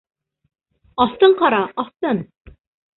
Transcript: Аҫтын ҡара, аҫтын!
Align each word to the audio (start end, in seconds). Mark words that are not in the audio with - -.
Аҫтын 1.07 1.37
ҡара, 1.45 1.63
аҫтын! 1.87 2.27